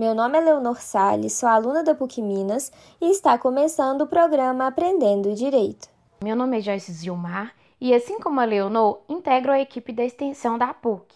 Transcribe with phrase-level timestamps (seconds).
[0.00, 4.66] Meu nome é Leonor Salles, sou aluna da PUC Minas e está começando o programa
[4.66, 5.90] Aprendendo Direito.
[6.24, 10.56] Meu nome é Joyce Gilmar e, assim como a Leonor, integro a equipe da extensão
[10.56, 11.14] da PUC.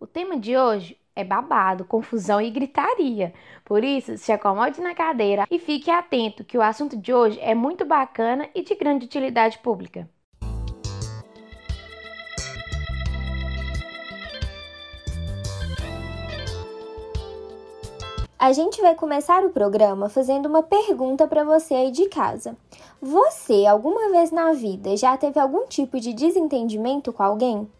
[0.00, 3.32] O tema de hoje é babado, confusão e gritaria.
[3.64, 7.54] Por isso, se acomode na cadeira e fique atento que o assunto de hoje é
[7.54, 10.10] muito bacana e de grande utilidade pública.
[18.36, 22.56] A gente vai começar o programa fazendo uma pergunta para você aí de casa.
[23.00, 27.70] Você, alguma vez na vida, já teve algum tipo de desentendimento com alguém?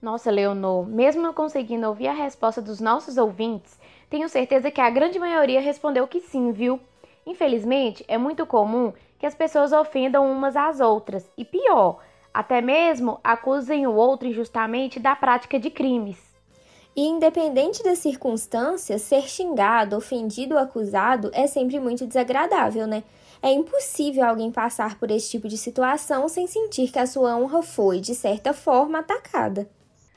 [0.00, 3.78] Nossa, Leonor, mesmo não conseguindo ouvir a resposta dos nossos ouvintes,
[4.08, 6.78] tenho certeza que a grande maioria respondeu que sim, viu?
[7.26, 11.98] Infelizmente, é muito comum que as pessoas ofendam umas às outras e, pior,
[12.32, 16.35] até mesmo acusem o outro injustamente da prática de crimes.
[16.96, 23.04] E independente das circunstâncias, ser xingado, ofendido ou acusado é sempre muito desagradável, né?
[23.42, 27.62] É impossível alguém passar por esse tipo de situação sem sentir que a sua honra
[27.62, 29.68] foi, de certa forma, atacada.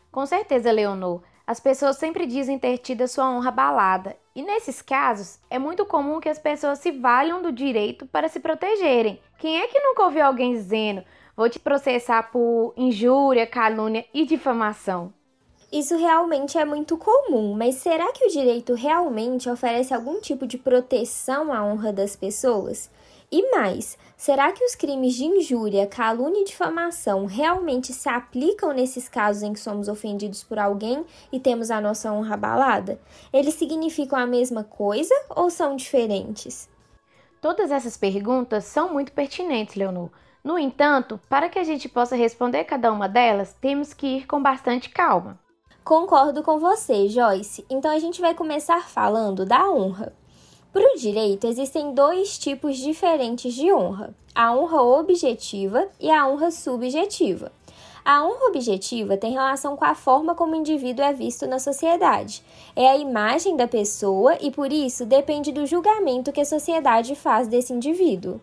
[0.09, 1.21] Com certeza, Leonor.
[1.45, 5.85] As pessoas sempre dizem ter tido a sua honra abalada, e nesses casos é muito
[5.85, 9.19] comum que as pessoas se valham do direito para se protegerem.
[9.37, 11.03] Quem é que nunca ouviu alguém dizendo:
[11.35, 15.13] vou te processar por injúria, calúnia e difamação?
[15.71, 20.57] Isso realmente é muito comum, mas será que o direito realmente oferece algum tipo de
[20.57, 22.89] proteção à honra das pessoas?
[23.31, 29.07] E mais, será que os crimes de injúria, calúnia e difamação realmente se aplicam nesses
[29.07, 32.99] casos em que somos ofendidos por alguém e temos a nossa honra abalada?
[33.31, 36.67] Eles significam a mesma coisa ou são diferentes?
[37.39, 40.09] Todas essas perguntas são muito pertinentes, Leonor.
[40.43, 44.41] No entanto, para que a gente possa responder cada uma delas, temos que ir com
[44.41, 45.37] bastante calma.
[45.89, 47.65] Concordo com você, Joyce.
[47.67, 50.13] Então a gente vai começar falando da honra.
[50.71, 56.51] Para o direito, existem dois tipos diferentes de honra: a honra objetiva e a honra
[56.51, 57.51] subjetiva.
[58.05, 62.43] A honra objetiva tem relação com a forma como o indivíduo é visto na sociedade.
[62.75, 67.47] É a imagem da pessoa e, por isso, depende do julgamento que a sociedade faz
[67.47, 68.39] desse indivíduo.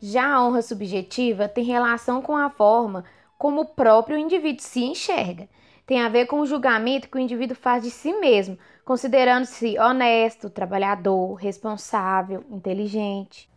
[0.00, 3.04] Já a honra subjetiva tem relação com a forma
[3.36, 5.48] como o próprio indivíduo se enxerga
[5.88, 10.50] tem a ver com o julgamento que o indivíduo faz de si mesmo, considerando-se honesto,
[10.50, 13.48] trabalhador, responsável, inteligente.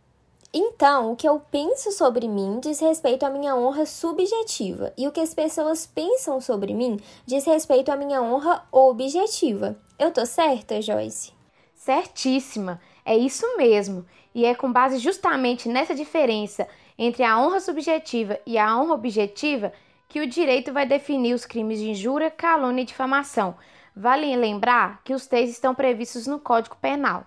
[0.50, 5.12] Então, o que eu penso sobre mim diz respeito à minha honra subjetiva, e o
[5.12, 9.76] que as pessoas pensam sobre mim diz respeito à minha honra objetiva.
[9.98, 11.34] Eu tô certa, Joyce?
[11.74, 14.06] Certíssima, é isso mesmo.
[14.34, 16.66] E é com base justamente nessa diferença
[16.98, 19.70] entre a honra subjetiva e a honra objetiva
[20.12, 23.54] que o direito vai definir os crimes de injúria, calúnia e difamação.
[23.96, 27.26] Vale lembrar que os três estão previstos no Código Penal.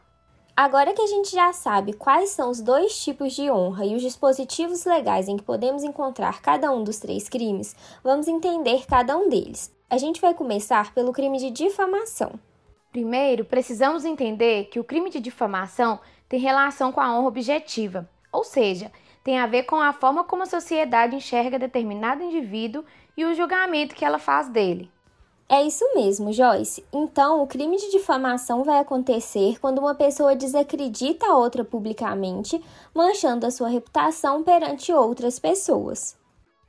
[0.55, 4.03] Agora que a gente já sabe quais são os dois tipos de honra e os
[4.03, 9.29] dispositivos legais em que podemos encontrar cada um dos três crimes, vamos entender cada um
[9.29, 9.75] deles.
[9.89, 12.33] A gente vai começar pelo crime de difamação.
[12.91, 18.43] Primeiro, precisamos entender que o crime de difamação tem relação com a honra objetiva, ou
[18.43, 18.91] seja,
[19.25, 22.85] tem a ver com a forma como a sociedade enxerga determinado indivíduo
[23.17, 24.87] e o julgamento que ela faz dele.
[25.49, 26.85] É isso mesmo, Joyce.
[26.93, 33.47] Então, o crime de difamação vai acontecer quando uma pessoa desacredita a outra publicamente, manchando
[33.47, 36.15] a sua reputação perante outras pessoas.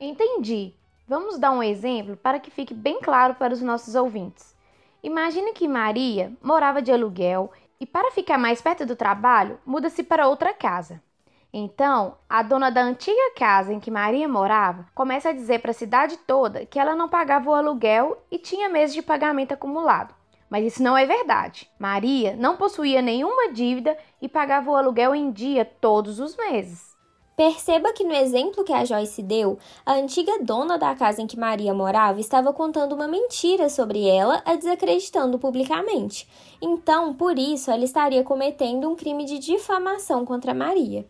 [0.01, 0.73] Entendi.
[1.07, 4.57] Vamos dar um exemplo para que fique bem claro para os nossos ouvintes.
[5.03, 10.27] Imagine que Maria morava de aluguel e, para ficar mais perto do trabalho, muda-se para
[10.27, 11.03] outra casa.
[11.59, 15.75] Então, a dona da antiga casa em que Maria morava começa a dizer para a
[15.75, 20.15] cidade toda que ela não pagava o aluguel e tinha meses de pagamento acumulado.
[20.51, 21.67] Mas isso não é verdade.
[21.79, 26.95] Maria não possuía nenhuma dívida e pagava o aluguel em dia todos os meses.
[27.35, 31.39] Perceba que no exemplo que a Joyce deu, a antiga dona da casa em que
[31.39, 36.29] Maria morava estava contando uma mentira sobre ela, a desacreditando publicamente.
[36.61, 41.07] Então, por isso, ela estaria cometendo um crime de difamação contra Maria.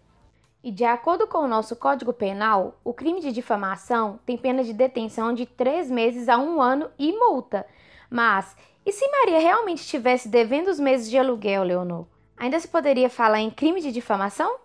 [0.67, 4.73] E de acordo com o nosso Código Penal, o crime de difamação tem pena de
[4.73, 7.65] detenção de três meses a um ano e multa.
[8.11, 12.05] Mas, e se Maria realmente estivesse devendo os meses de aluguel, Leonor?
[12.37, 14.57] Ainda se poderia falar em crime de difamação?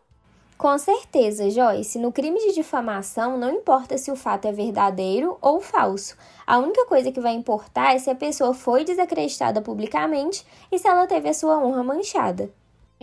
[0.58, 2.00] Com certeza, Joyce.
[2.00, 6.18] No crime de difamação, não importa se o fato é verdadeiro ou falso.
[6.48, 10.88] A única coisa que vai importar é se a pessoa foi desacreditada publicamente e se
[10.88, 12.52] ela teve a sua honra manchada.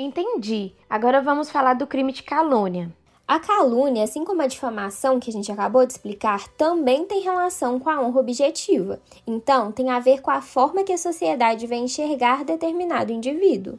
[0.01, 0.73] Entendi.
[0.89, 2.89] Agora vamos falar do crime de calúnia.
[3.27, 7.81] A calúnia, assim como a difamação que a gente acabou de explicar, também tem relação
[7.81, 9.03] com a honra objetiva.
[9.27, 13.77] Então, tem a ver com a forma que a sociedade vai enxergar determinado indivíduo.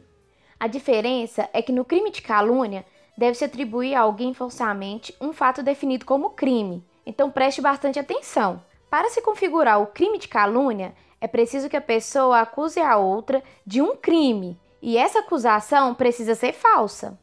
[0.60, 2.84] A diferença é que no crime de calúnia
[3.16, 6.84] deve-se atribuir a alguém falsamente um fato definido como crime.
[7.06, 8.62] Então preste bastante atenção.
[8.90, 13.42] Para se configurar o crime de calúnia, é preciso que a pessoa acuse a outra
[13.66, 17.18] de um crime, e essa acusação precisa ser falsa.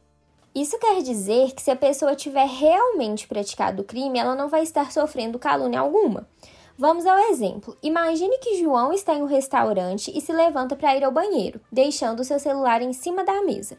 [0.54, 4.62] Isso quer dizer que se a pessoa tiver realmente praticado o crime, ela não vai
[4.62, 6.26] estar sofrendo calúnia alguma.
[6.80, 7.76] Vamos ao exemplo.
[7.82, 12.22] Imagine que João está em um restaurante e se levanta para ir ao banheiro, deixando
[12.22, 13.76] seu celular em cima da mesa.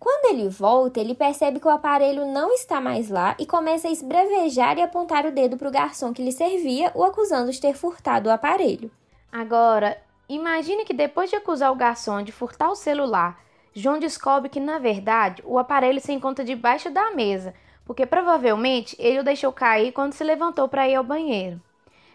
[0.00, 3.92] Quando ele volta, ele percebe que o aparelho não está mais lá e começa a
[3.92, 7.74] esbravejar e apontar o dedo para o garçom que lhe servia, o acusando de ter
[7.74, 8.90] furtado o aparelho.
[9.30, 9.96] Agora,
[10.34, 13.40] imagine que depois de acusar o garçom de furtar o celular,
[13.74, 17.54] João descobre que, na verdade, o aparelho se encontra debaixo da mesa,
[17.84, 21.60] porque provavelmente ele o deixou cair quando se levantou para ir ao banheiro.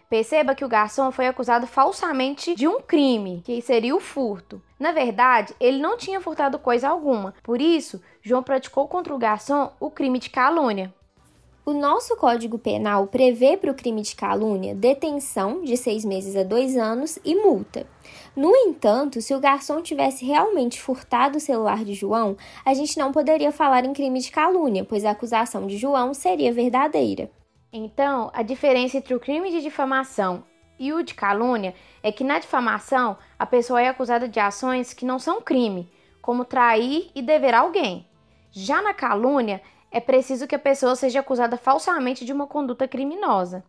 [0.08, 4.62] Perceba que o garçom foi acusado falsamente de um crime, que seria o furto.
[4.78, 7.34] Na verdade, ele não tinha furtado coisa alguma.
[7.42, 10.94] Por isso, João praticou contra o garçom o crime de calúnia.
[11.68, 16.44] O nosso Código Penal prevê para o crime de calúnia detenção de seis meses a
[16.44, 17.84] dois anos e multa.
[18.36, 23.10] No entanto, se o garçom tivesse realmente furtado o celular de João, a gente não
[23.10, 27.28] poderia falar em crime de calúnia, pois a acusação de João seria verdadeira.
[27.72, 30.44] Então, a diferença entre o crime de difamação
[30.78, 35.04] e o de calúnia é que na difamação a pessoa é acusada de ações que
[35.04, 35.90] não são crime,
[36.22, 38.06] como trair e dever alguém.
[38.52, 39.60] Já na calúnia,
[39.96, 43.64] é preciso que a pessoa seja acusada falsamente de uma conduta criminosa.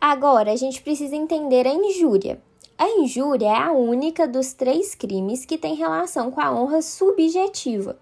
[0.00, 2.40] Agora, a gente precisa entender a injúria.
[2.78, 7.98] A injúria é a única dos três crimes que tem relação com a honra subjetiva.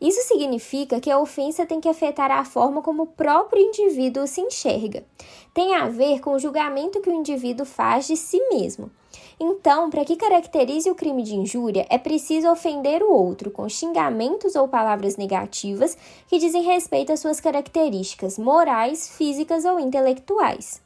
[0.00, 4.40] Isso significa que a ofensa tem que afetar a forma como o próprio indivíduo se
[4.40, 5.02] enxerga.
[5.52, 8.88] Tem a ver com o julgamento que o indivíduo faz de si mesmo.
[9.42, 14.54] Então, para que caracterize o crime de injúria, é preciso ofender o outro com xingamentos
[14.54, 15.96] ou palavras negativas
[16.28, 20.82] que dizem respeito às suas características morais, físicas ou intelectuais.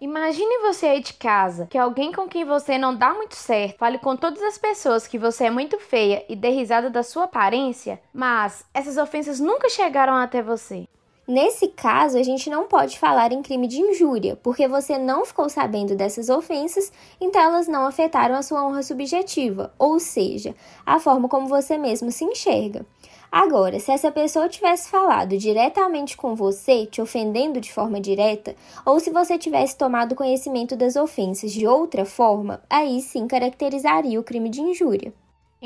[0.00, 3.98] Imagine você aí de casa, que alguém com quem você não dá muito certo fale
[3.98, 8.00] com todas as pessoas que você é muito feia e dê risada da sua aparência,
[8.14, 10.88] mas essas ofensas nunca chegaram até você.
[11.26, 15.48] Nesse caso, a gente não pode falar em crime de injúria, porque você não ficou
[15.48, 20.54] sabendo dessas ofensas, então elas não afetaram a sua honra subjetiva, ou seja,
[20.84, 22.84] a forma como você mesmo se enxerga.
[23.32, 28.54] Agora, se essa pessoa tivesse falado diretamente com você, te ofendendo de forma direta,
[28.84, 34.24] ou se você tivesse tomado conhecimento das ofensas de outra forma, aí sim caracterizaria o
[34.24, 35.12] crime de injúria.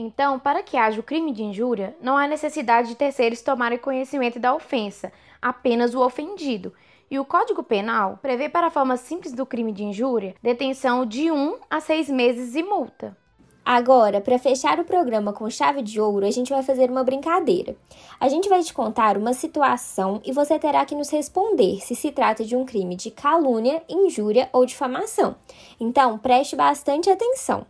[0.01, 4.39] Então, para que haja o crime de injúria, não há necessidade de terceiros tomarem conhecimento
[4.39, 5.13] da ofensa,
[5.43, 6.73] apenas o ofendido.
[7.11, 11.33] E o Código Penal prevê para a forma simples do crime de injúria detenção de
[11.33, 13.17] 1 a 6 meses e multa.
[13.65, 17.75] Agora, para fechar o programa com chave de ouro, a gente vai fazer uma brincadeira.
[18.21, 22.13] A gente vai te contar uma situação e você terá que nos responder se se
[22.13, 25.35] trata de um crime de calúnia, injúria ou difamação.
[25.81, 27.67] Então, preste bastante atenção.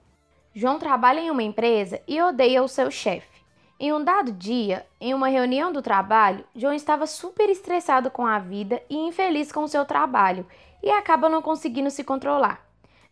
[0.59, 3.39] João trabalha em uma empresa e odeia o seu chefe.
[3.79, 8.41] Em um dado dia, em uma reunião do trabalho, João estava super estressado com a
[8.41, 10.45] vida e infeliz com o seu trabalho
[10.83, 12.67] e acaba não conseguindo se controlar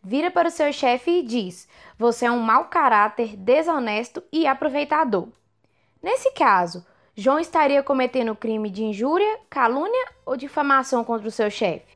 [0.07, 5.29] vira para o seu chefe e diz: Você é um mau caráter, desonesto e aproveitador.
[6.01, 11.96] Nesse caso, João estaria cometendo crime de injúria, calúnia ou difamação contra o seu chefe?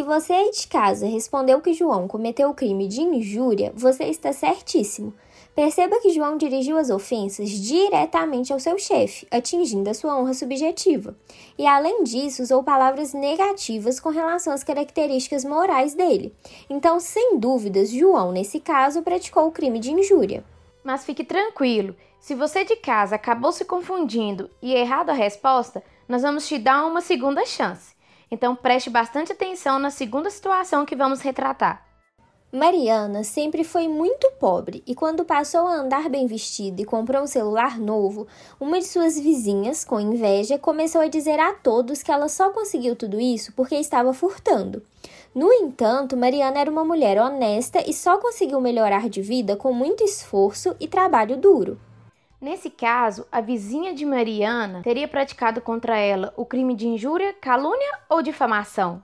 [0.00, 4.32] Se você aí de casa respondeu que João cometeu o crime de injúria, você está
[4.32, 5.12] certíssimo.
[5.54, 11.14] Perceba que João dirigiu as ofensas diretamente ao seu chefe, atingindo a sua honra subjetiva.
[11.58, 16.34] E além disso, usou palavras negativas com relação às características morais dele.
[16.70, 20.42] Então, sem dúvidas, João, nesse caso, praticou o crime de injúria.
[20.82, 26.22] Mas fique tranquilo, se você de casa acabou se confundindo e errado a resposta, nós
[26.22, 27.99] vamos te dar uma segunda chance.
[28.30, 31.90] Então preste bastante atenção na segunda situação que vamos retratar.
[32.52, 37.26] Mariana sempre foi muito pobre e, quando passou a andar bem vestida e comprou um
[37.26, 38.26] celular novo,
[38.58, 42.96] uma de suas vizinhas, com inveja, começou a dizer a todos que ela só conseguiu
[42.96, 44.82] tudo isso porque estava furtando.
[45.32, 50.02] No entanto, Mariana era uma mulher honesta e só conseguiu melhorar de vida com muito
[50.02, 51.78] esforço e trabalho duro.
[52.40, 57.98] Nesse caso, a vizinha de Mariana teria praticado contra ela o crime de injúria, calúnia
[58.08, 59.02] ou difamação?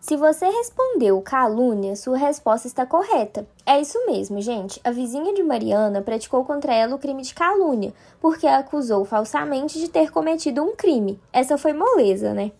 [0.00, 3.46] Se você respondeu calúnia, sua resposta está correta.
[3.66, 4.80] É isso mesmo, gente.
[4.82, 9.78] A vizinha de Mariana praticou contra ela o crime de calúnia, porque a acusou falsamente
[9.78, 11.20] de ter cometido um crime.
[11.30, 12.52] Essa foi moleza, né?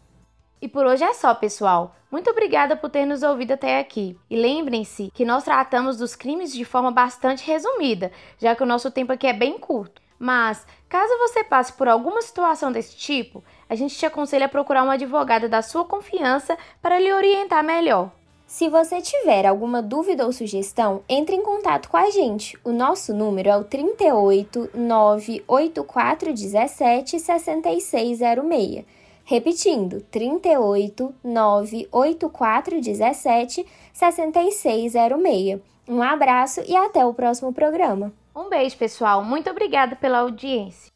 [0.65, 1.95] E por hoje é só, pessoal.
[2.11, 4.17] Muito obrigada por ter nos ouvido até aqui.
[4.31, 8.91] E lembrem-se que nós tratamos dos crimes de forma bastante resumida, já que o nosso
[8.91, 10.01] tempo aqui é bem curto.
[10.19, 14.85] Mas, caso você passe por alguma situação desse tipo, a gente te aconselha a procurar
[14.85, 18.11] um advogado da sua confiança para lhe orientar melhor.
[18.47, 22.59] Se você tiver alguma dúvida ou sugestão, entre em contato com a gente.
[22.65, 28.94] O nosso número é o 38 98417 6606.
[29.25, 35.61] Repetindo, 38 98417 6606.
[35.89, 38.13] Um abraço e até o próximo programa.
[38.35, 39.23] Um beijo, pessoal.
[39.25, 40.93] Muito obrigada pela audiência.